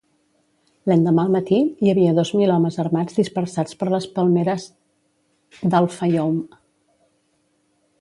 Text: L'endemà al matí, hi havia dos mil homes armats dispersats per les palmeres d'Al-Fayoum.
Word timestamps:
L'endemà 0.91 1.25
al 1.27 1.35
matí, 1.35 1.59
hi 1.87 1.91
havia 1.93 2.15
dos 2.21 2.31
mil 2.39 2.55
homes 2.55 2.79
armats 2.85 3.19
dispersats 3.21 3.79
per 3.83 3.91
les 3.95 4.09
palmeres 4.17 4.69
d'Al-Fayoum. 5.75 6.45